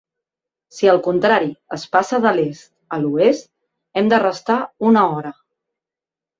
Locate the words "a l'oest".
2.97-3.47